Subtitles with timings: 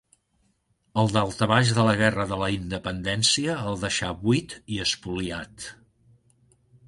[1.01, 5.69] El daltabaix de la guerra de la Independència el deixà buit i espoliat.